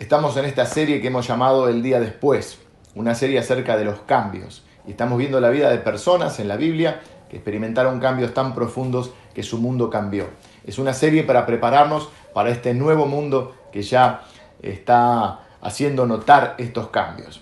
[0.00, 2.58] Estamos en esta serie que hemos llamado El día después,
[2.96, 4.64] una serie acerca de los cambios.
[4.88, 9.12] Y estamos viendo la vida de personas en la Biblia que experimentaron cambios tan profundos
[9.34, 10.26] que su mundo cambió.
[10.66, 14.22] Es una serie para prepararnos para este nuevo mundo que ya
[14.62, 17.40] está haciendo notar estos cambios.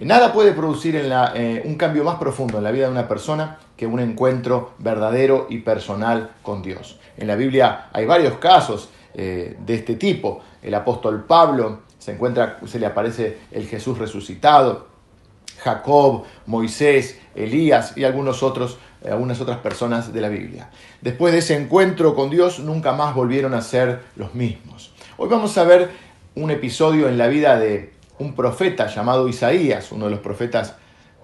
[0.00, 3.86] Nada puede producir eh, un cambio más profundo en la vida de una persona que
[3.86, 6.98] un encuentro verdadero y personal con Dios.
[7.16, 10.40] En la Biblia hay varios casos eh, de este tipo.
[10.60, 14.88] El apóstol Pablo se encuentra, se le aparece el Jesús resucitado,
[15.62, 18.78] Jacob, Moisés, Elías y algunos otros,
[19.08, 20.68] algunas otras personas de la Biblia.
[21.00, 24.92] Después de ese encuentro con Dios, nunca más volvieron a ser los mismos.
[25.16, 25.90] Hoy vamos a ver
[26.34, 30.74] un episodio en la vida de un profeta llamado Isaías, uno de los profetas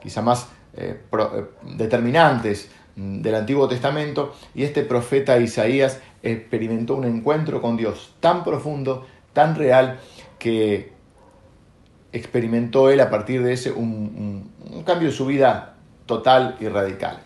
[0.01, 1.45] quizá más eh, eh,
[1.77, 9.07] determinantes del Antiguo Testamento, y este profeta Isaías experimentó un encuentro con Dios tan profundo,
[9.33, 9.99] tan real,
[10.39, 10.93] que
[12.13, 14.51] experimentó él a partir de ese un,
[14.85, 15.77] cambio de su vida
[16.07, 17.21] total y radical.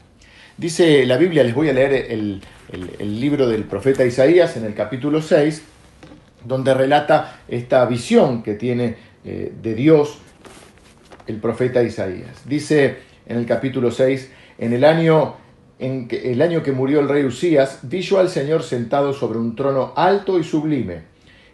[0.56, 2.42] Dice la Biblia, les voy a leer el,
[3.00, 5.62] libro del profeta Isaías en el capítulo 6,
[6.44, 10.18] donde relata esta visión que tiene eh, de Dios
[11.26, 12.42] el profeta Isaías.
[12.46, 15.36] Dice en el capítulo 6, en el año
[15.78, 19.38] en que, el año que murió el rey Usías, vi yo al Señor sentado sobre
[19.38, 21.11] un trono alto y sublime,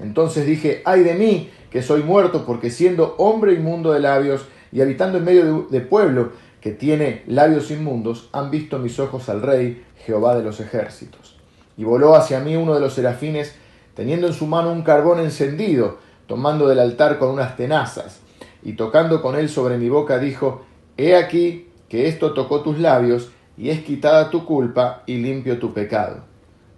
[0.00, 4.80] Entonces dije, ay de mí, que soy muerto, porque siendo hombre inmundo de labios y
[4.80, 9.84] habitando en medio de, pueblo que tiene labios inmundos, han visto mis ojos al Rey,
[10.04, 11.36] Jehová de los ejércitos.
[11.76, 13.54] Y voló hacia mí uno de los serafines,
[13.94, 18.20] teniendo en su mano un carbón encendido, tomando del altar con unas tenazas,
[18.62, 20.64] y tocando con él sobre mi boca, dijo,
[20.96, 25.72] He aquí que esto tocó tus labios, y es quitada tu culpa y limpio tu
[25.72, 26.24] pecado.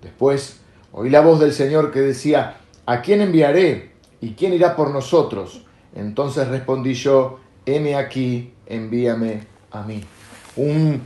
[0.00, 0.60] Después
[0.92, 2.56] oí la voz del Señor que decía,
[2.92, 3.92] ¿a quién enviaré?
[4.20, 5.62] ¿Y quién irá por nosotros?
[5.94, 10.02] Entonces respondí yo, heme aquí, envíame a mí.
[10.56, 11.00] Un,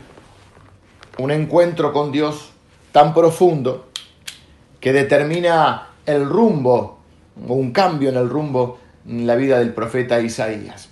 [1.19, 2.50] un encuentro con Dios
[2.92, 3.86] tan profundo
[4.80, 6.98] que determina el rumbo
[7.47, 10.88] o un cambio en el rumbo en la vida del profeta Isaías.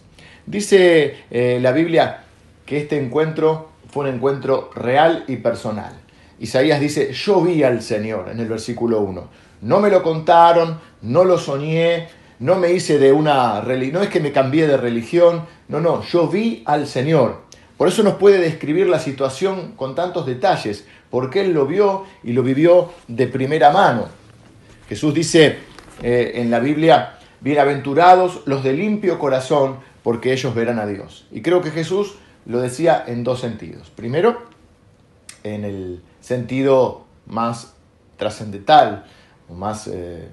[0.47, 2.25] Dice eh, la Biblia
[2.67, 5.93] que este encuentro fue un encuentro real y personal.
[6.39, 9.44] Isaías dice, yo vi al Señor en el versículo 1.
[9.65, 12.09] No me lo contaron, no lo soñé,
[12.39, 16.03] no me hice de una religión, no es que me cambié de religión, no, no,
[16.03, 17.45] yo vi al Señor.
[17.79, 22.35] Por eso nos puede describir la situación con tantos detalles, porque Él lo vio y
[22.35, 24.09] lo vivió de primera mano.
[24.87, 25.57] Jesús dice
[26.03, 31.27] eh, en la Biblia, bienaventurados los de limpio corazón, porque ellos verán a Dios.
[31.33, 33.89] Y creo que Jesús lo decía en dos sentidos.
[33.89, 34.43] Primero,
[35.43, 37.75] en el sentido más
[38.19, 39.07] trascendental,
[39.51, 40.29] más, eh, eh,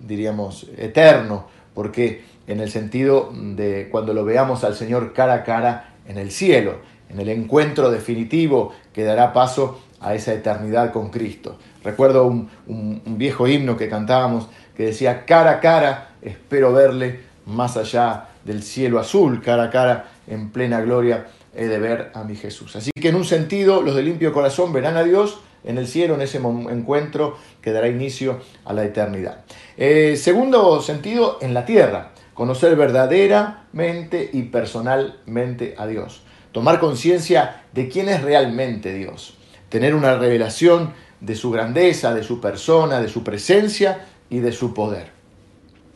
[0.00, 5.94] diríamos, eterno, porque en el sentido de cuando lo veamos al Señor cara a cara
[6.06, 6.78] en el cielo,
[7.08, 11.58] en el encuentro definitivo que dará paso a esa eternidad con Cristo.
[11.82, 17.76] Recuerdo un, un viejo himno que cantábamos que decía, cara a cara, espero verle más
[17.76, 22.36] allá del cielo azul, cara a cara en plena gloria he de ver a mi
[22.36, 22.76] Jesús.
[22.76, 26.14] Así que en un sentido, los de limpio corazón verán a Dios en el cielo,
[26.14, 29.38] en ese encuentro que dará inicio a la eternidad.
[29.78, 36.20] Eh, segundo sentido, en la tierra, conocer verdaderamente y personalmente a Dios.
[36.52, 39.38] Tomar conciencia de quién es realmente Dios.
[39.70, 44.74] Tener una revelación de su grandeza, de su persona, de su presencia y de su
[44.74, 45.06] poder.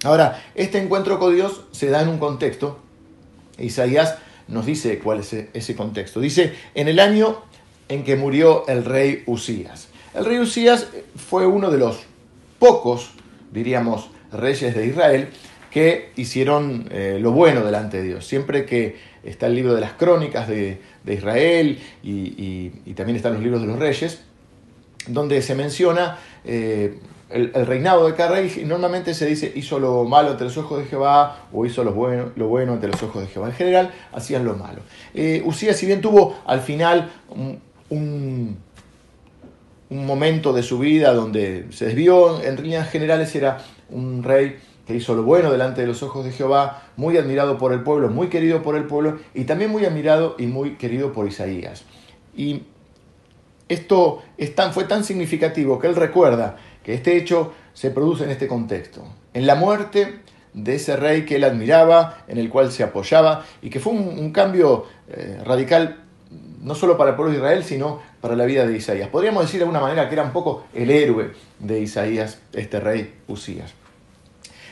[0.05, 2.79] Ahora, este encuentro con Dios se da en un contexto.
[3.59, 4.17] Isaías
[4.47, 6.19] nos dice cuál es ese contexto.
[6.20, 7.43] Dice, en el año
[7.91, 9.88] en que murió el rey Usías.
[10.14, 12.00] El rey Usías fue uno de los
[12.58, 13.10] pocos,
[13.52, 15.28] diríamos, reyes de Israel
[15.70, 18.26] que hicieron eh, lo bueno delante de Dios.
[18.26, 23.60] Siempre que está el libro de las crónicas de, Israel y, también están los libros
[23.60, 24.22] de los reyes,
[25.06, 26.99] donde se menciona eh,
[27.31, 30.87] el, reinado de cada rey normalmente se dice hizo lo malo ante los ojos de
[30.87, 33.49] Jehová o hizo lo bueno, lo bueno ante los ojos de Jehová.
[33.49, 34.81] En general hacían lo malo.
[35.14, 37.10] Eh, Usías, si bien tuvo al final
[37.90, 38.58] un,
[39.90, 43.58] momento de su vida donde se desvió, en líneas generales era
[43.90, 47.73] un rey que hizo lo bueno delante de los ojos de Jehová, muy admirado por
[47.73, 51.26] el pueblo, muy querido por el pueblo y también muy admirado y muy querido por
[51.26, 51.85] Isaías.
[52.35, 52.62] Y
[53.69, 54.23] esto
[54.73, 59.46] fue tan significativo que él recuerda que este hecho se produce en este contexto, en
[59.46, 60.20] la muerte
[60.55, 64.32] de ese rey que él admiraba, en el cual se apoyaba, y que fue un,
[64.32, 66.07] cambio eh, radical
[66.60, 69.08] no solo para el pueblo de Israel, sino para la vida de Isaías.
[69.08, 73.14] Podríamos decir de alguna manera que era un poco el héroe de Isaías, este rey
[73.28, 73.72] Usías.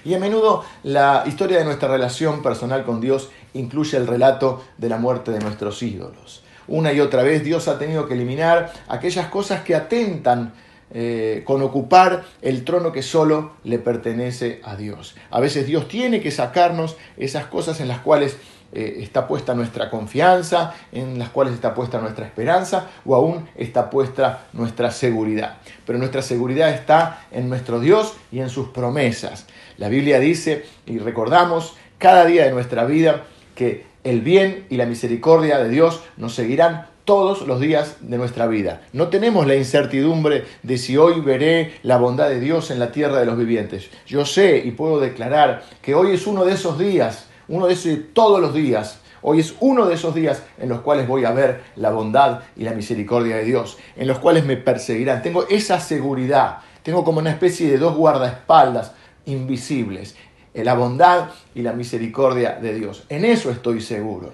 [0.04, 4.88] Y a menudo la historia de nuestra relación personal con Dios incluye el relato de
[4.88, 6.44] la muerte de nuestros ídolos.
[6.68, 10.52] Una y otra vez Dios ha tenido que eliminar aquellas cosas que atentan
[10.92, 15.16] eh, con ocupar el trono que solo le pertenece a Dios.
[15.30, 18.36] A veces Dios tiene que sacarnos esas cosas en las cuales
[18.72, 23.90] eh, está puesta nuestra confianza, en las cuales está puesta nuestra esperanza o aún está
[23.90, 25.58] puesta nuestra seguridad.
[25.86, 29.46] Pero nuestra seguridad está en nuestro Dios y en sus promesas.
[29.78, 33.24] La Biblia dice, y recordamos cada día de nuestra vida,
[33.54, 38.46] que el bien y la misericordia de Dios nos seguirán todos los días de nuestra
[38.46, 38.82] vida.
[38.92, 43.18] No tenemos la incertidumbre de si hoy veré la bondad de Dios en la tierra
[43.18, 43.88] de los vivientes.
[44.06, 47.98] Yo sé y puedo declarar que hoy es uno de esos días uno de esos
[48.12, 49.00] todos los días.
[49.22, 52.64] Hoy es uno de esos días en los cuales voy a ver la bondad y
[52.64, 55.22] la misericordia de Dios, en los cuales me perseguirán.
[55.22, 58.92] Tengo esa seguridad, tengo como una especie de dos guardaespaldas
[59.24, 60.14] invisibles,
[60.54, 63.04] la bondad y la misericordia de Dios.
[63.08, 64.32] En eso estoy seguro,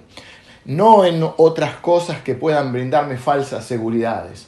[0.65, 4.47] no en otras cosas que puedan brindarme falsas seguridades.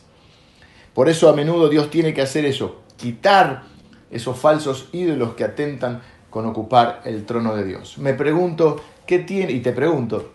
[0.93, 3.63] Por eso a menudo Dios tiene que hacer eso, quitar
[4.11, 6.01] esos falsos ídolos que atentan
[6.35, 7.97] con ocupar el trono de Dios.
[7.97, 10.33] Me pregunto, ¿qué tiene, y te pregunto,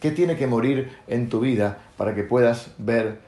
[0.00, 3.18] ¿qué tiene que morir en tu vida para que puedas ver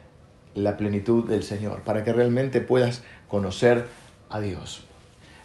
[0.55, 3.85] la plenitud del Señor, para que realmente puedas conocer
[4.31, 4.85] a Dios?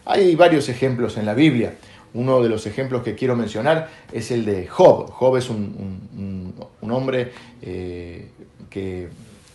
[0.06, 1.74] Hay varios ejemplos en la Biblia.
[2.14, 5.10] Uno de los ejemplos que quiero mencionar es el de Job.
[5.10, 8.30] Job es un, hombre eh,
[8.70, 9.10] que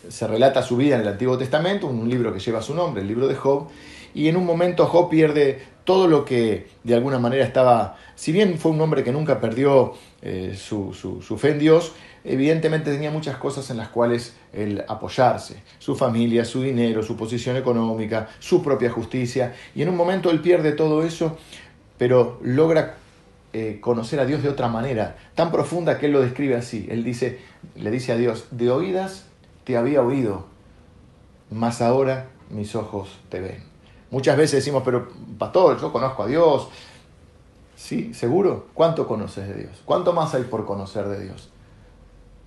[0.07, 3.07] se relata su vida en el Antiguo Testamento, un libro que lleva su nombre, el
[3.07, 3.69] libro de Job,
[4.13, 8.57] y en un momento Job pierde todo lo que de alguna manera estaba, si bien
[8.57, 10.93] fue un hombre que nunca perdió eh, su,
[11.37, 11.93] fe en Dios,
[12.23, 17.57] evidentemente tenía muchas cosas en las cuales él apoyarse, su familia, su dinero, su posición
[17.57, 21.37] económica, su propia justicia, y en un momento él pierde todo eso,
[21.97, 22.97] pero logra
[23.53, 27.03] eh, conocer a Dios de otra manera, tan profunda que él lo describe así, él
[27.03, 27.39] dice,
[27.75, 29.25] le dice a Dios, de oídas
[29.63, 30.45] te había oído,
[31.49, 33.70] mas ahora mis ojos te ven.
[34.11, 35.07] Muchas veces decimos, pero
[35.39, 36.67] pastor, yo conozco a Dios.
[37.75, 38.67] Sí, seguro.
[38.73, 39.81] ¿Cuánto conoces de Dios?
[39.85, 41.49] ¿Cuánto más hay por conocer de Dios?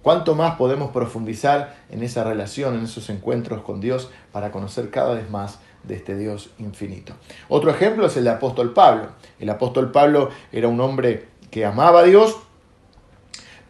[0.03, 5.15] ¿Cuánto más podemos profundizar en esa relación, en esos encuentros con Dios para conocer cada
[5.15, 7.15] vez más de este Dios infinito?
[7.49, 9.09] Otro ejemplo es el de apóstol Pablo.
[9.41, 12.37] El apóstol Pablo era un hombre que amaba a Dios,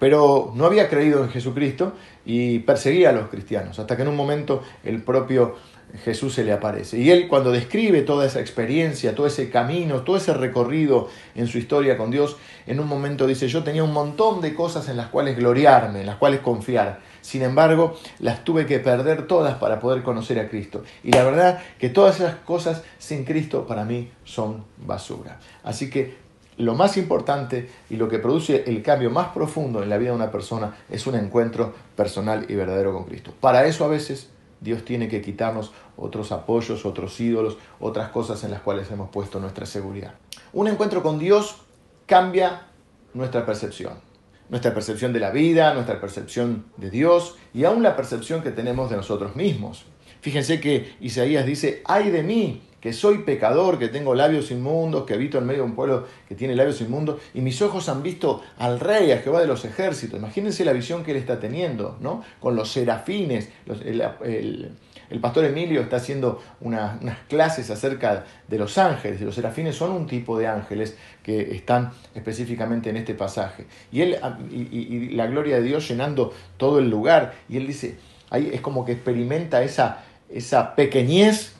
[0.04, 1.94] pero no había creído en Jesucristo
[2.26, 5.54] y perseguía a los cristianos, hasta que en un momento el propio
[6.04, 6.98] Jesús se le aparece.
[6.98, 11.56] Y él cuando describe toda esa experiencia, todo ese camino, todo ese recorrido en su
[11.56, 12.36] historia con Dios,
[12.66, 16.06] en un momento dice, yo tenía un montón de cosas en las cuales gloriarme, en
[16.06, 17.00] las cuales confiar.
[17.22, 20.82] Sin embargo, las tuve que perder todas para poder conocer a Cristo.
[21.02, 25.40] Y la verdad que todas esas cosas sin Cristo para mí son basura.
[25.62, 26.23] Así que
[26.56, 30.16] lo más importante y lo que produce el cambio más profundo en la vida de
[30.16, 33.32] una persona es un encuentro personal y verdadero con Cristo.
[33.40, 34.30] Para eso a veces
[34.60, 39.40] Dios tiene que quitarnos otros apoyos, otros ídolos, otras cosas en las cuales hemos puesto
[39.40, 40.14] nuestra seguridad.
[40.52, 41.56] Un encuentro con Dios
[42.06, 42.66] cambia
[43.12, 43.94] nuestra percepción.
[44.48, 48.90] Nuestra percepción de la vida, nuestra percepción de Dios y aún la percepción que tenemos
[48.90, 49.84] de nosotros mismos.
[50.20, 55.14] Fíjense que Isaías dice, ay de mí, que soy pecador, que tengo labios inmundos, que
[55.14, 58.42] habito en medio de un pueblo que tiene labios inmundos, y mis ojos han visto
[58.58, 60.18] al rey, a Jehová de los ejércitos.
[60.18, 62.22] Imagínense la visión que él está teniendo, ¿no?
[62.40, 63.48] Con los serafines.
[64.22, 69.90] el, pastor Emilio está haciendo unas clases acerca de los ángeles, y los serafines son
[69.92, 73.64] un tipo de ángeles que están específicamente en este pasaje.
[73.92, 74.18] Y, él,
[74.52, 77.96] y, la gloria de Dios llenando todo el lugar, y él dice,
[78.28, 81.53] ahí es como que experimenta esa, esa pequeñez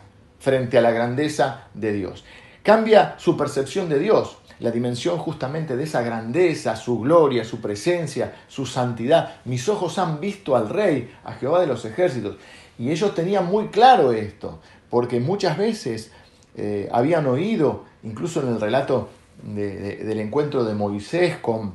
[0.44, 2.22] frente a la grandeza de Dios.
[2.62, 8.34] Cambia su percepción de Dios, la dimensión justamente de esa grandeza, su gloria, su presencia,
[8.46, 9.36] su santidad.
[9.46, 12.36] Mis ojos han visto al Rey, a Jehová de los ejércitos.
[12.78, 14.60] Y ellos tenían muy claro esto,
[14.90, 16.12] porque muchas veces
[16.56, 19.08] eh, habían oído, incluso en el relato
[19.42, 21.74] del encuentro de Moisés con,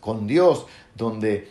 [0.00, 1.48] con Dios, donde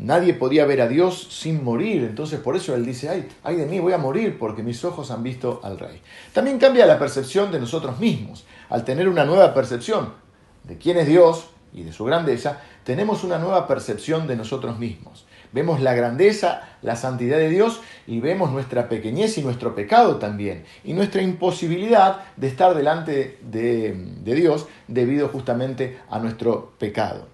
[0.00, 2.04] nadie podía ver a Dios sin morir.
[2.04, 5.10] Entonces por eso él dice, ay, ay de mí, voy a morir porque mis ojos
[5.10, 6.00] han visto al rey.
[6.32, 8.44] También cambia la percepción de nosotros mismos.
[8.70, 10.12] al tener una nueva percepción
[10.64, 15.26] de quién es Dios y de su grandeza, tenemos una nueva percepción de nosotros mismos.
[15.52, 20.64] Vemos la grandeza, la santidad de Dios y vemos nuestra pequeñez y nuestro pecado también.
[20.84, 27.28] Y nuestra imposibilidad de estar delante de, de Dios debido justamente a nuestro pecado.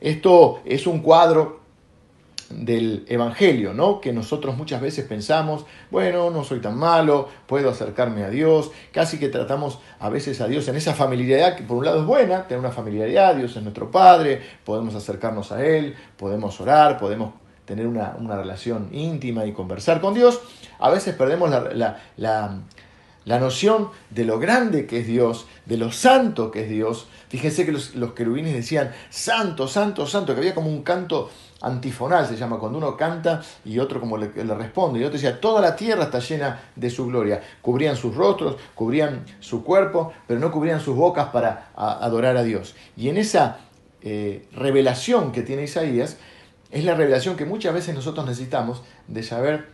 [0.00, 1.57] Esto es un cuadro
[2.50, 4.00] del Evangelio, ¿no?
[4.00, 9.18] Que nosotros muchas veces pensamos, bueno, no soy tan malo, puedo acercarme a Dios, casi
[9.18, 12.46] que tratamos a veces a Dios en esa familiaridad que por un lado es buena,
[12.46, 17.34] tener una familiaridad, Dios es nuestro Padre, podemos acercarnos a Él, podemos orar, podemos
[17.66, 20.40] tener una, relación íntima y conversar con Dios,
[20.78, 26.50] a veces perdemos la, la, noción de lo grande que es Dios, de lo santo
[26.50, 27.08] que es Dios.
[27.28, 31.28] Fíjense que los, los querubines decían, santo, santo, santo, que había como un canto
[31.60, 35.00] antifonal se llama, cuando uno canta y otro como le, responde.
[35.00, 37.42] Y otro decía, toda la tierra está llena de su gloria.
[37.62, 42.74] Cubrían sus rostros, cubrían su cuerpo, pero no cubrían sus bocas para adorar a Dios.
[42.96, 43.60] Y en esa
[44.02, 46.18] eh, revelación que tiene Isaías,
[46.70, 49.68] es la revelación que muchas veces nosotros necesitamos de saber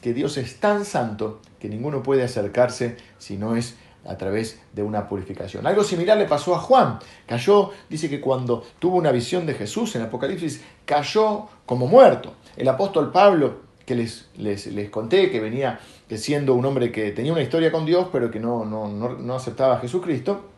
[0.00, 4.82] que Dios es tan santo que ninguno puede acercarse si no es a través de
[4.82, 5.66] una purificación.
[5.66, 6.98] Algo similar le pasó a Juan.
[7.26, 12.34] Cayó, dice que cuando tuvo una visión de Jesús en Apocalipsis, cayó como muerto.
[12.56, 15.80] El apóstol Pablo, que les, les, conté, que venía
[16.14, 19.76] siendo un hombre que tenía una historia con Dios, pero que no, no, no, aceptaba
[19.76, 20.48] a Jesucristo,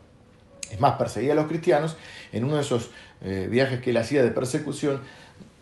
[0.69, 1.95] es más, perseguía a los cristianos,
[2.31, 5.01] en uno de esos eh, viajes que él hacía de persecución,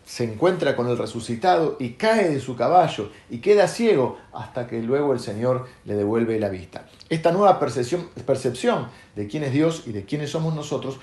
[0.04, 4.82] se encuentra con el resucitado y cae de su caballo y queda ciego hasta que
[4.82, 6.86] luego el Señor le devuelve la vista.
[7.08, 10.98] Esta nueva percepción, percepción de quién es Dios y de quiénes somos nosotros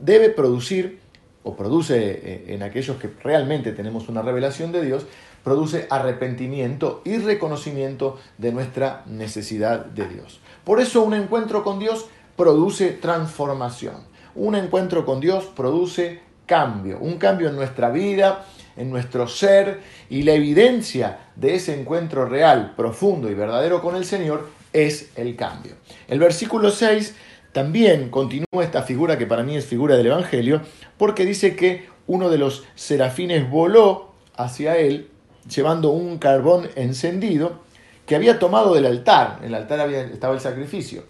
[0.00, 1.00] debe producir,
[1.46, 5.06] o produce eh, en aquellos que realmente tenemos una revelación de Dios,
[5.44, 10.40] produce arrepentimiento y reconocimiento de nuestra necesidad de Dios.
[10.64, 13.96] Por eso un encuentro con Dios produce transformación.
[14.34, 18.44] Un encuentro con Dios produce cambio, un cambio en nuestra vida,
[18.76, 24.04] en nuestro ser y la evidencia de ese encuentro real, profundo y verdadero con el
[24.04, 25.74] Señor es el cambio.
[26.08, 27.14] El versículo 6
[27.52, 30.60] también continúa esta figura que para mí es figura del Evangelio,
[30.98, 35.10] porque dice que uno de los serafines voló hacia él
[35.48, 37.62] llevando un carbón encendido
[38.06, 41.04] que había tomado del altar, en el altar había, estaba el sacrificio,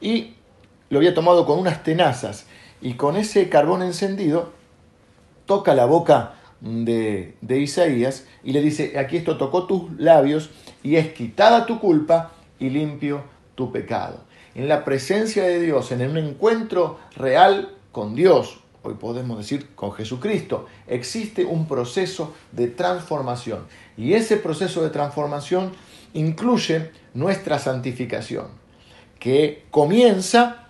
[0.00, 0.34] y
[0.90, 2.46] lo había tomado con unas tenazas,
[2.80, 4.52] y con ese carbón encendido
[5.46, 10.50] toca la boca de, Isaías y le dice, aquí esto tocó tus labios
[10.82, 13.22] y es quitada tu culpa y limpio
[13.54, 14.20] tu pecado.
[14.54, 19.92] En la presencia de Dios, en un encuentro real con Dios, hoy podemos decir con
[19.92, 23.66] Jesucristo, existe un proceso de transformación.
[23.96, 25.72] Y ese proceso de transformación
[26.12, 28.46] incluye nuestra santificación,
[29.18, 30.68] que comienza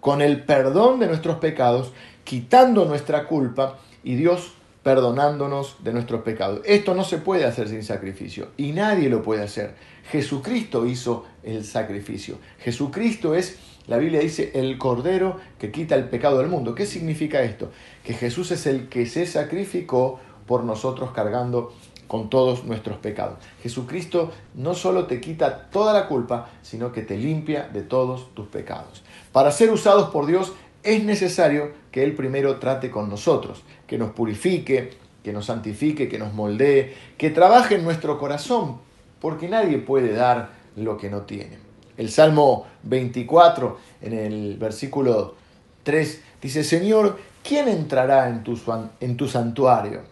[0.00, 1.92] con el perdón de nuestros pecados,
[2.24, 4.52] quitando nuestra culpa y Dios
[4.82, 6.60] perdonándonos de nuestros pecados.
[6.64, 9.74] Esto no se puede hacer sin sacrificio y nadie lo puede hacer.
[10.10, 12.38] Jesucristo hizo el sacrificio.
[12.60, 16.74] Jesucristo es, la Biblia dice, el cordero que quita el pecado del mundo.
[16.74, 17.70] ¿Qué significa esto?
[18.04, 21.74] Que Jesús es el que se sacrificó por nosotros cargando
[22.06, 23.38] con todos nuestros pecados.
[23.62, 28.46] Jesucristo no solo te quita toda la culpa, sino que te limpia de todos tus
[28.46, 29.04] pecados.
[29.30, 34.12] Para ser usados por Dios es necesario que Él primero trate con nosotros, que nos
[34.12, 34.90] purifique,
[35.22, 38.78] que nos santifique, que nos moldee, que trabaje en nuestro corazón,
[39.20, 41.58] porque nadie puede dar lo que no tiene.
[41.96, 45.34] El Salmo 24, en el versículo
[45.82, 48.58] 3, dice, Señor, ¿quién entrará en tu,
[49.00, 50.02] en tu santuario?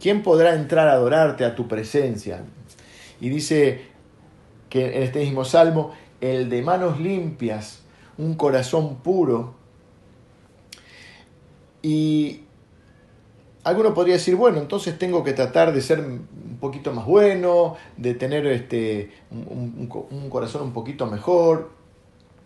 [0.00, 2.42] ¿Quién podrá entrar a adorarte a tu presencia?
[3.20, 3.82] Y dice
[4.70, 7.82] que en este mismo Salmo, el de manos limpias,
[8.16, 9.54] un corazón puro,
[11.84, 12.40] y
[13.62, 18.14] alguno podría decir, bueno, entonces tengo que tratar de ser un poquito más bueno, de
[18.14, 19.86] tener este, un,
[20.30, 21.72] corazón un poquito mejor,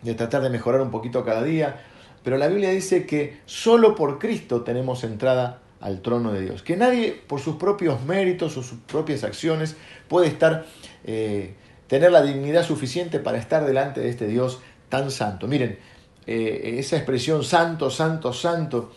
[0.01, 1.85] de tratar de mejorar un poquito cada día.
[2.21, 6.61] Pero la Biblia dice que solo por Cristo tenemos entrada al trono de Dios.
[6.61, 9.77] Que nadie por sus propios méritos o sus propias acciones
[10.09, 10.65] puede estar,
[11.05, 11.53] eh,
[11.87, 15.47] tener la dignidad suficiente para estar delante de este Dios tan santo.
[15.47, 15.79] Miren,
[16.31, 18.91] eh, esa expresión santo, santo, santo,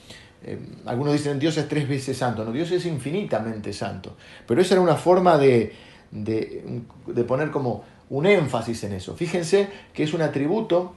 [0.45, 4.17] eh, algunos dicen Dios es tres veces santo, no, Dios es infinitamente santo.
[4.47, 5.73] Pero esa era una forma de,
[7.27, 9.15] poner como un énfasis en eso.
[9.17, 10.95] Fíjense que es un atributo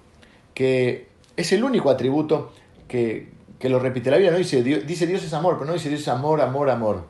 [0.54, 2.54] que es el único atributo
[2.88, 4.32] que, lo repite la Biblia.
[4.32, 7.08] No dice Dios, dice Dios es amor, pero no dice Dios es amor, amor, amor.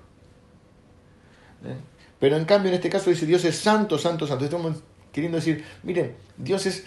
[1.66, 1.76] ¿Eh?
[2.18, 4.46] Pero en cambio en este caso dice Dios es santo, santo, santo.
[4.46, 4.78] Estamos
[5.12, 6.86] queriendo decir, miren, Dios es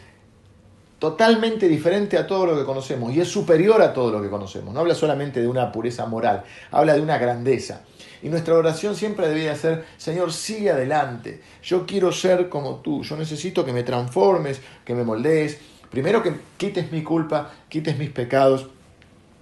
[0.99, 4.75] totalmente diferente a todo lo que conocemos y es superior a todo lo que conocemos.
[4.75, 7.83] No habla solamente de una pureza moral, habla de una grandeza.
[8.21, 11.41] Y nuestra oración siempre debería ser, Señor, sigue adelante.
[11.63, 13.05] Yo quiero ser como tú.
[13.05, 15.59] Yo necesito que me transformes, que me moldees.
[15.89, 18.67] Primero que quites mi culpa, quites mis pecados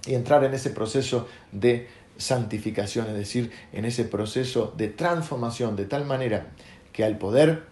[0.05, 1.87] y entrar en ese proceso de
[2.17, 6.47] santificación, es decir, en ese proceso de transformación, de tal manera
[6.93, 7.63] que al poder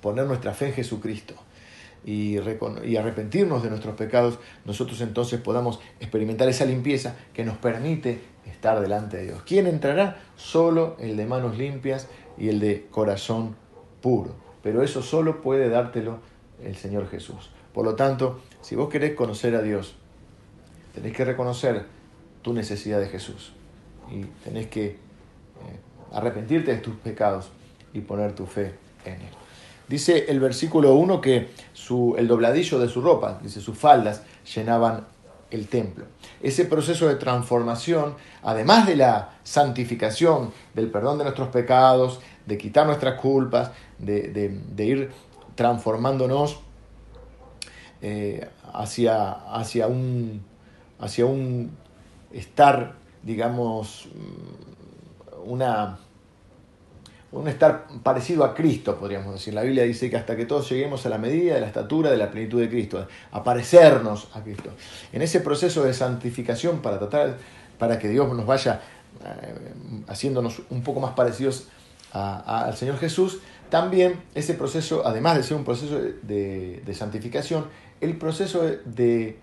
[0.00, 1.34] poner nuestra fe en Jesucristo,
[2.04, 8.80] y, arrepentirnos de nuestros pecados, nosotros entonces podamos experimentar esa limpieza que nos permite estar
[8.80, 9.42] delante de Dios.
[9.46, 10.20] ¿Quién entrará?
[10.36, 13.56] Solo el de manos limpias y el de corazón
[14.00, 14.34] puro.
[14.62, 16.18] Pero eso solo puede dártelo
[16.62, 17.50] el Señor Jesús.
[17.72, 19.94] Por lo tanto, si vos querés conocer a Dios,
[20.94, 21.86] tenés que reconocer
[22.42, 23.52] tu necesidad de Jesús
[24.10, 24.96] y tenés que eh,
[26.12, 27.50] arrepentirte de tus pecados
[27.92, 29.41] y poner tu fe en Él.
[29.88, 34.22] Dice el versículo 1 que su, el dobladillo de su ropa, dice sus faldas,
[34.54, 35.06] llenaban
[35.50, 36.06] el templo.
[36.42, 42.86] Ese proceso de transformación, además de la santificación, del perdón de nuestros pecados, de quitar
[42.86, 45.10] nuestras culpas, de, ir
[45.54, 46.60] transformándonos
[48.00, 50.42] eh, hacia, hacia, un,
[50.98, 51.76] hacia un
[52.32, 54.08] estar, digamos,
[55.44, 55.98] una
[57.32, 59.54] un estar parecido a Cristo, podríamos decir.
[59.54, 62.18] La Biblia dice que hasta que todos lleguemos a la medida de la estatura de
[62.18, 64.70] la plenitud de Cristo, a parecernos a Cristo.
[65.12, 67.38] En ese proceso de santificación para tratar,
[67.78, 68.82] para que Dios nos vaya
[69.24, 69.72] eh,
[70.08, 71.68] haciéndonos un poco más parecidos
[72.12, 73.38] al Señor Jesús,
[73.70, 77.64] también ese proceso, además de ser un proceso de, de santificación,
[78.02, 79.38] el proceso de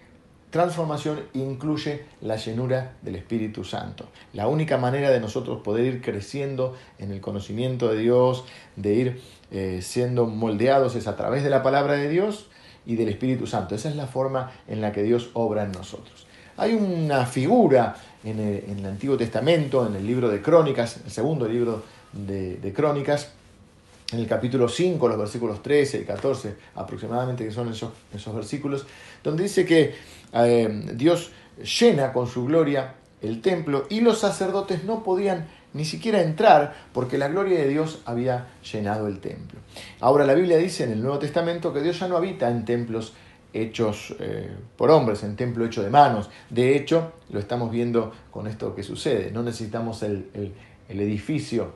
[0.50, 4.08] transformación incluye la llenura del Espíritu Santo.
[4.34, 9.22] La única manera de nosotros poder ir creciendo en el conocimiento de Dios, de ir
[9.52, 12.48] eh, siendo moldeados es a través de la palabra de Dios
[12.86, 13.76] y del Espíritu Santo.
[13.76, 16.26] Esa es la forma en la que Dios obra en nosotros.
[16.58, 21.84] Hay una figura en el, Antiguo Testamento, en el libro de Crónicas, el segundo libro
[22.12, 23.32] de, Crónicas,
[24.12, 28.86] en el capítulo 5, los versículos 13 y 14 aproximadamente, que son esos, esos versículos,
[29.24, 29.94] donde dice que
[30.34, 31.32] eh, Dios
[31.80, 37.18] llena con su gloria el templo y los sacerdotes no podían ni siquiera entrar porque
[37.18, 39.60] la gloria de Dios había llenado el templo.
[40.00, 43.14] Ahora la Biblia dice en el Nuevo Testamento que Dios ya no habita en templos
[43.54, 46.30] hechos eh, por hombres, en templo hecho de manos.
[46.50, 49.32] De hecho, lo estamos viendo con esto que sucede.
[49.32, 50.30] No necesitamos el,
[50.88, 51.74] el edificio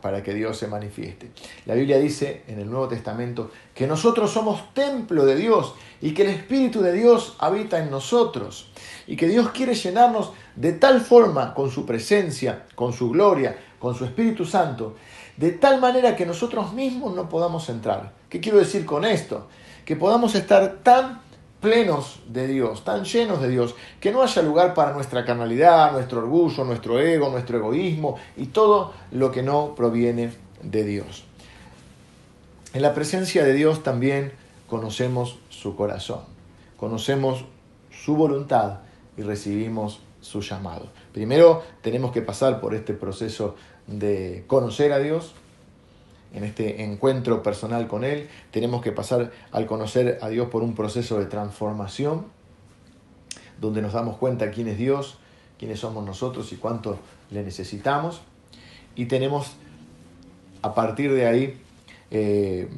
[0.00, 1.30] para que Dios se manifieste.
[1.66, 6.22] La Biblia dice en el Nuevo Testamento que nosotros somos templo de Dios y que
[6.22, 8.70] el Espíritu de Dios habita en nosotros
[9.06, 13.94] y que Dios quiere llenarnos de tal forma con su presencia, con su gloria, con
[13.94, 14.96] su Espíritu Santo,
[15.36, 18.12] de tal manera que nosotros mismos no podamos entrar.
[18.28, 19.48] ¿Qué quiero decir con esto?
[19.84, 21.22] Que podamos estar tan
[21.60, 26.20] plenos de Dios, tan llenos de Dios, que no haya lugar para nuestra carnalidad, nuestro
[26.20, 31.24] orgullo, nuestro ego, nuestro egoísmo y todo lo que no proviene de Dios.
[32.72, 34.32] En la presencia de Dios también
[34.68, 36.20] conocemos su corazón,
[36.76, 37.44] conocemos
[37.90, 38.78] su voluntad
[39.16, 40.88] y recibimos su llamado.
[41.12, 45.34] Primero tenemos que pasar por este proceso de conocer a Dios,
[46.32, 48.28] en este encuentro personal con Él.
[48.50, 52.26] Tenemos que pasar al conocer a Dios por un proceso de transformación,
[53.60, 55.18] donde nos damos cuenta quién es Dios,
[55.58, 56.98] quiénes somos nosotros y cuánto
[57.30, 58.22] le necesitamos.
[58.96, 59.52] Y tenemos
[60.62, 61.60] a partir de ahí,
[62.10, 62.68] eh,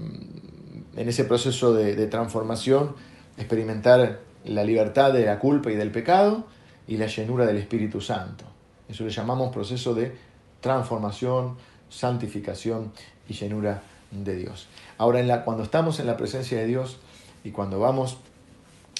[0.96, 2.94] en ese proceso de, de transformación,
[3.38, 6.44] experimentar la libertad de la culpa y del pecado
[6.86, 8.44] y la llenura del Espíritu Santo.
[8.88, 10.14] Eso le llamamos proceso de
[10.60, 11.56] transformación,
[11.92, 12.92] santificación
[13.28, 14.66] y llenura de Dios.
[14.98, 16.98] Ahora, cuando estamos en la presencia de Dios
[17.44, 18.18] y cuando vamos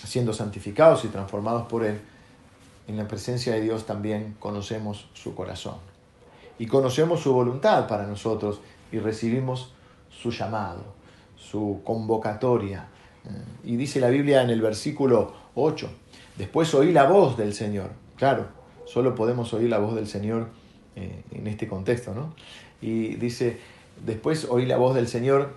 [0.04, 2.00] siendo santificados y transformados por Él,
[2.88, 5.76] en la presencia de Dios también conocemos su corazón.
[6.58, 9.72] Y conocemos su voluntad para nosotros y recibimos
[10.10, 10.84] su llamado,
[11.36, 12.88] su convocatoria.
[13.24, 13.28] Eh,
[13.64, 15.90] y dice la Biblia en el versículo 8,
[16.36, 17.90] después oí la voz del Señor.
[18.16, 18.48] Claro,
[18.84, 20.48] solo podemos oír la voz del Señor
[20.94, 22.34] eh, en este contexto, ¿no?
[22.82, 23.58] Y dice,
[24.04, 25.54] después oí la voz del Señor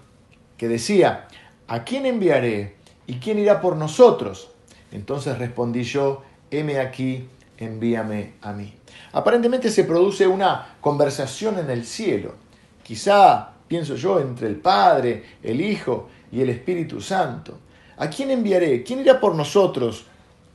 [0.57, 1.27] que decía,
[1.67, 2.75] ¿a quién enviaré?
[3.07, 4.51] ¿Y quién irá por nosotros?
[4.91, 8.73] Entonces respondí yo, heme aquí, envíame a mí.
[9.11, 12.35] Aparentemente se produce una conversación en el cielo,
[12.83, 17.57] quizá, pienso yo, entre el Padre, el Hijo y el Espíritu Santo.
[17.97, 18.83] ¿A quién enviaré?
[18.83, 20.05] ¿Quién irá por nosotros?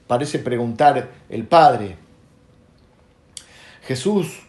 [0.06, 1.96] Parece preguntar el Padre.
[3.82, 4.40] Jesús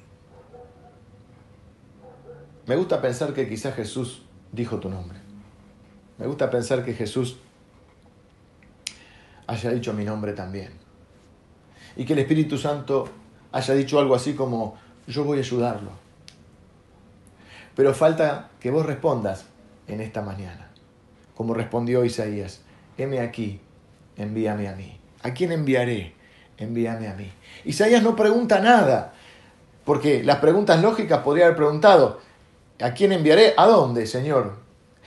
[2.67, 5.19] me gusta pensar que quizás Jesús dijo tu nombre.
[6.17, 7.37] Me gusta pensar que Jesús
[9.47, 10.71] haya dicho mi nombre también.
[11.95, 13.09] Y que el Espíritu Santo
[13.51, 15.91] haya dicho algo así como, yo voy a ayudarlo.
[17.75, 19.45] Pero falta que vos respondas
[19.87, 20.71] en esta mañana,
[21.35, 22.61] como respondió Isaías,
[22.97, 23.59] heme aquí,
[24.17, 24.99] envíame a mí.
[25.23, 26.13] ¿A quién enviaré?
[26.57, 27.31] Envíame a mí.
[27.65, 29.13] Isaías no pregunta nada,
[29.83, 32.19] porque las preguntas lógicas podría haber preguntado,
[32.81, 33.53] ¿a quién enviaré?
[33.57, 34.55] ¿A dónde, Señor?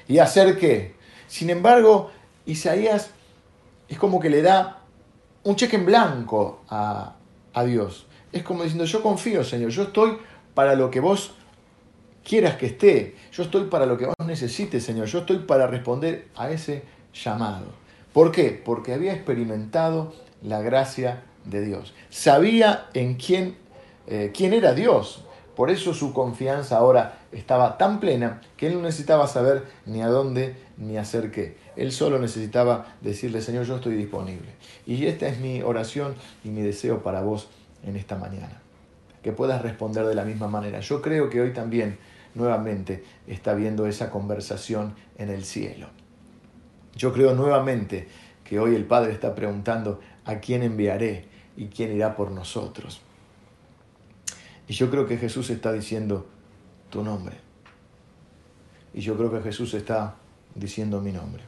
[0.09, 0.95] ¿Y hacer qué?
[1.27, 2.11] Sin embargo,
[2.47, 3.11] Isaías
[3.89, 4.83] es como que le da
[5.45, 7.17] un cheque en blanco a,
[7.67, 8.07] Dios.
[8.33, 10.19] Es como diciendo, yo confío, Señor, yo estoy
[10.55, 11.35] para lo que vos
[12.25, 16.29] quieras que esté, yo estoy para lo que vos necesites, Señor, yo estoy para responder
[16.35, 16.83] a ese
[17.13, 17.67] llamado.
[18.13, 18.61] ¿Por qué?
[18.65, 21.95] Porque había experimentado la gracia de Dios.
[22.11, 23.57] Sabía en quién,
[24.07, 25.25] eh, quién era Dios.
[25.55, 30.09] Por eso su confianza ahora estaba tan plena que él no necesitaba saber ni a
[30.09, 31.57] dónde ni hacer qué.
[31.77, 34.49] Él solo necesitaba decirle, Señor, yo estoy disponible.
[34.87, 37.49] Y esta es mi oración y mi deseo para vos
[37.85, 38.61] en esta mañana.
[39.23, 40.81] Que puedas responder de la misma manera.
[40.81, 41.99] Yo creo que hoy también
[42.35, 45.89] nuevamente está viendo esa conversación en el cielo.
[46.95, 48.07] Yo creo nuevamente
[48.45, 53.01] que hoy el Padre está preguntando a quién enviaré y quién irá por nosotros.
[54.69, 56.27] Y yo creo que Jesús está diciendo
[56.95, 57.37] tu nombre.
[58.95, 60.15] Y yo creo que Jesús está
[60.55, 61.43] diciendo mi nombre.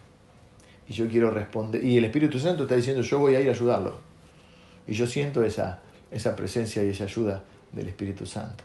[0.88, 1.84] Y yo quiero responder.
[1.84, 3.96] Y el Espíritu Santo está diciendo yo voy a ir a ayudarlo.
[4.88, 8.64] Y yo siento esa, esa presencia y esa ayuda del Espíritu Santo.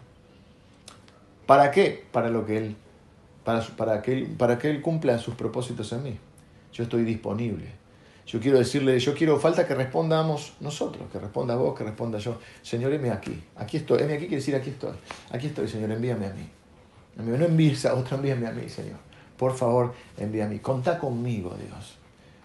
[1.46, 2.04] ¿Para qué?
[2.12, 2.76] Para lo que Él,
[3.44, 6.18] para, para, que para que Él cumpla sus propósitos en mí.
[6.74, 7.80] Yo estoy disponible.
[8.26, 12.40] Yo quiero decirle, yo quiero, falta que respondamos nosotros, que responda vos, que responda yo.
[12.64, 14.02] Señor, heme aquí, aquí estoy.
[14.02, 14.94] Heme aquí quiere decir aquí estoy.
[15.30, 16.61] Aquí estoy, Señor, envíame a mí.
[17.18, 18.98] No envíes a otro, envíame a mí, Señor.
[19.38, 20.60] Por favor, envíame a mí.
[20.60, 21.98] Contá conmigo, Dios.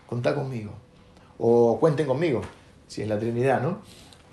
[0.06, 0.72] Contá conmigo.
[1.38, 2.42] O cuenten conmigo,
[2.86, 3.78] si es la Trinidad, ¿no?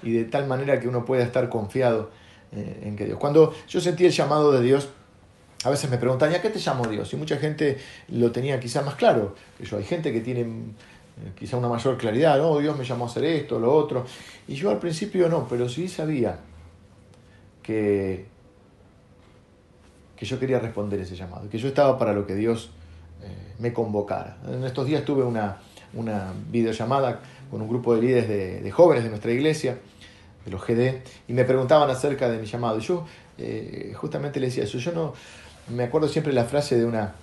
[0.02, 2.10] Y de tal manera que uno pueda estar confiado
[2.52, 3.17] eh, en que Dios.
[3.19, 4.89] Cuando yo sentí el llamado de Dios,
[5.63, 7.12] a veces me preguntan, ¿y a qué te llamo Dios?
[7.13, 7.78] Y mucha gente
[8.10, 9.78] lo tenía quizá más claro yo.
[9.78, 12.58] Hay gente que tiene eh, quizá una mayor claridad, ¿no?
[12.60, 14.06] Dios me llamó a hacer esto, lo otro.
[14.48, 16.39] Y yo al principio no, pero sí sabía
[17.62, 18.26] que,
[20.15, 22.71] que yo quería responder ese llamado, que yo estaba para lo que Dios
[23.21, 23.28] eh,
[23.60, 24.38] me convocara.
[24.47, 25.58] En estos días tuve una,
[25.93, 29.78] una videollamada con un grupo de líderes de, de, jóvenes de nuestra iglesia,
[30.45, 32.78] de los GD, y me preguntaban acerca de mi llamado.
[32.80, 33.06] Y yo
[33.38, 35.13] eh, justamente le decía eso, yo no,
[35.69, 37.15] me acuerdo siempre la frase de una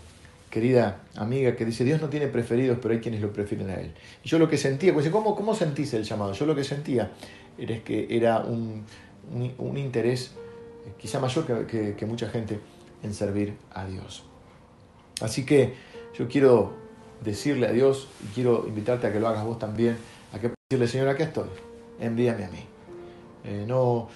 [0.50, 3.92] querida amiga que dice, Dios no tiene preferidos, pero hay quienes lo prefieren a Él.
[4.24, 6.32] Y yo lo que sentía, pues, ¿cómo, ¿cómo sentís el llamado?
[6.32, 7.12] Yo lo que sentía
[7.56, 8.84] era que era un,
[9.58, 10.32] un, interés
[10.86, 12.58] eh, quizá mayor que, que, mucha gente
[13.02, 14.24] en servir a Dios.
[15.20, 15.74] Así que
[16.18, 16.72] yo quiero
[17.22, 19.98] decirle a Dios y quiero invitarte a que lo hagas vos también,
[20.32, 21.48] a que decirle, Señor, aquí estoy,
[21.98, 22.64] envíame a mí.
[23.44, 24.08] Eh, no,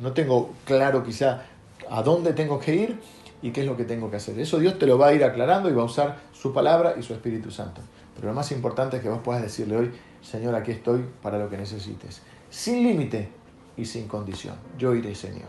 [0.00, 1.42] no tengo claro quizá
[1.90, 2.98] a dónde tengo que ir,
[3.42, 4.38] y qué es lo que tengo que hacer.
[4.38, 7.02] Eso Dios te lo va a ir aclarando y va a usar su palabra y
[7.02, 7.82] su Espíritu Santo.
[8.14, 9.90] Pero lo más importante es que vos puedas decirle hoy,
[10.22, 12.22] Señor, aquí estoy para lo que necesites.
[12.48, 13.28] Sin límite
[13.76, 14.54] y sin condición.
[14.78, 15.48] Yo iré, Señor.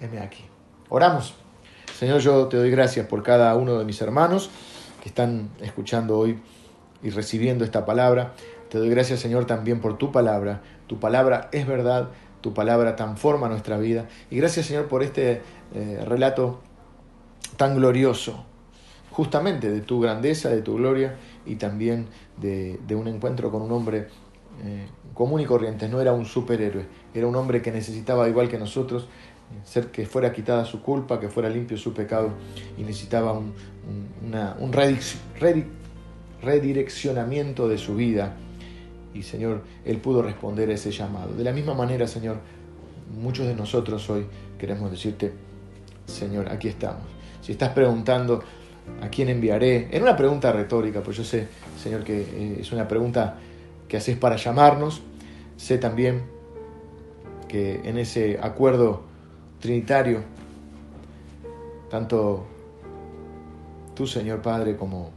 [0.00, 0.44] Heme aquí.
[0.88, 1.34] Oramos.
[2.02, 4.50] Señor, yo te doy gracias por cada uno de mis hermanos
[5.00, 6.36] que están escuchando hoy
[7.00, 8.32] y recibiendo esta palabra.
[8.70, 10.62] Te doy gracias, Señor, también por tu palabra.
[10.88, 12.08] Tu palabra es verdad,
[12.40, 14.08] tu palabra transforma nuestra vida.
[14.32, 15.42] Y gracias, Señor, por este
[15.74, 16.58] eh, relato
[17.56, 18.46] tan glorioso,
[19.12, 21.14] justamente de tu grandeza, de tu gloria
[21.46, 24.08] y también de, un encuentro con un hombre
[24.64, 25.88] eh, común y corriente.
[25.88, 26.84] No era un superhéroe,
[27.14, 29.06] era un hombre que necesitaba, igual que nosotros,
[29.64, 32.30] ser que fuera quitada su culpa, que fuera limpio su pecado
[32.76, 33.52] y necesitaba un,
[34.58, 34.72] un
[36.42, 38.34] redireccionamiento de su vida.
[39.14, 41.34] Y Señor, Él pudo responder a ese llamado.
[41.34, 42.38] De la misma manera, Señor,
[43.20, 44.26] muchos de nosotros hoy
[44.58, 45.32] queremos decirte,
[46.06, 47.12] Señor, aquí estamos
[47.42, 48.42] si estás preguntando
[49.02, 51.48] a quién enviaré, en una pregunta retórica, pues yo sé,
[51.80, 53.36] Señor, que eh, es una pregunta
[53.88, 55.02] que haces para llamarnos,
[55.56, 56.22] sé también
[57.48, 59.02] que en ese acuerdo
[59.62, 60.20] trinitario,
[61.88, 62.44] tanto
[63.94, 65.10] tú, Señor Padre, como,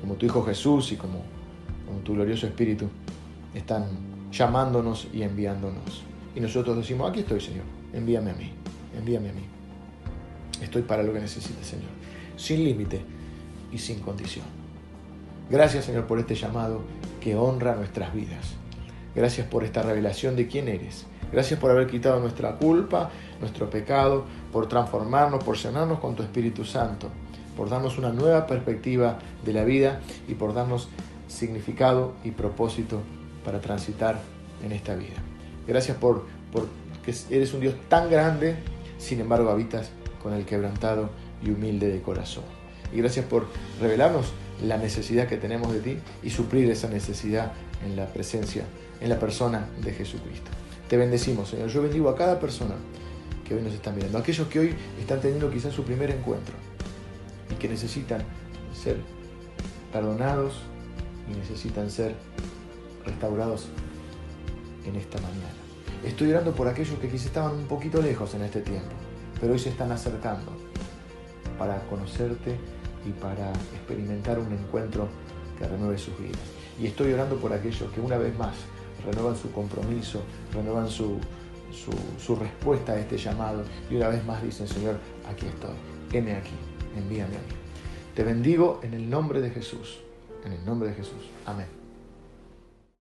[0.00, 1.22] como tu Hijo Jesús y como,
[1.86, 2.88] como tu glorioso Espíritu,
[3.54, 3.86] están
[4.32, 6.02] llamándonos y enviándonos.
[6.34, 8.50] Y nosotros decimos, aquí estoy, Señor, envíame a mí,
[8.98, 9.44] envíame a mí.
[10.60, 11.90] Estoy para lo que necesites, Señor.
[12.36, 13.02] Sin límite
[13.72, 14.46] y sin condición.
[15.48, 16.80] Gracias, Señor, por este llamado
[17.20, 18.54] que honra nuestras vidas.
[19.14, 21.06] Gracias por esta revelación de quién eres.
[21.32, 26.64] Gracias por haber quitado nuestra culpa, nuestro pecado, por transformarnos, por sanarnos con tu Espíritu
[26.64, 27.08] Santo,
[27.56, 30.88] por darnos una nueva perspectiva de la vida y por darnos
[31.28, 33.00] significado y propósito
[33.44, 34.20] para transitar
[34.64, 35.16] en esta vida.
[35.66, 36.66] Gracias por, por
[37.04, 38.56] que eres un Dios tan grande,
[38.98, 39.90] sin embargo habitas
[40.22, 41.10] con el quebrantado
[41.42, 42.44] y humilde de corazón.
[42.92, 43.46] Y gracias por
[43.80, 47.52] revelarnos la necesidad que tenemos de ti y suplir esa necesidad
[47.86, 48.64] en la presencia,
[49.00, 50.50] en la persona de Jesucristo.
[50.90, 51.68] Te bendecimos, Señor.
[51.68, 52.74] Yo bendigo a cada persona
[53.46, 56.52] que hoy nos está mirando, aquellos que hoy están teniendo quizás su primer encuentro
[57.48, 58.24] y que necesitan
[58.74, 58.96] ser
[59.92, 60.62] perdonados
[61.32, 62.16] y necesitan ser
[63.06, 63.68] restaurados
[64.84, 65.54] en esta mañana.
[66.04, 68.90] Estoy orando por aquellos que quizás estaban un poquito lejos en este tiempo,
[69.40, 70.50] pero hoy se están acercando
[71.56, 72.56] para conocerte
[73.06, 75.06] y para experimentar un encuentro
[75.56, 76.40] que renueve sus vidas.
[76.80, 78.56] Y estoy orando por aquellos que una vez más
[79.10, 81.18] renuevan su compromiso, renuevan su,
[82.18, 84.96] su, respuesta a este llamado y una vez más dicen, Señor,
[85.28, 85.74] aquí estoy,
[86.12, 86.54] heme aquí,
[86.96, 87.54] envíame a mí.
[88.14, 90.00] Te bendigo en el nombre de Jesús,
[90.44, 91.30] en el nombre de Jesús.
[91.46, 91.79] Amén.